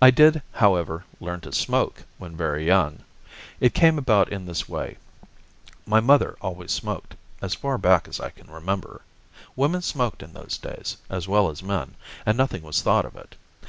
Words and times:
I 0.00 0.12
did, 0.12 0.42
however, 0.52 1.04
learn 1.18 1.40
to 1.40 1.50
smoke 1.50 2.04
when 2.18 2.36
very 2.36 2.64
young. 2.64 3.00
It 3.58 3.74
came 3.74 3.98
about 3.98 4.30
in 4.32 4.46
this 4.46 4.68
way. 4.68 4.98
My 5.84 5.98
mother 5.98 6.36
always 6.40 6.70
smoked, 6.70 7.16
as 7.42 7.56
far 7.56 7.76
back 7.76 8.06
as 8.06 8.20
I 8.20 8.30
can 8.30 8.48
remember. 8.48 9.00
Women 9.56 9.82
smoked 9.82 10.22
in 10.22 10.32
those 10.32 10.58
days, 10.58 10.98
as 11.10 11.26
well 11.26 11.50
as 11.50 11.60
men, 11.60 11.96
and 12.24 12.38
nothing 12.38 12.62
was 12.62 12.82
thought 12.82 13.04
of 13.04 13.16
it. 13.16 13.34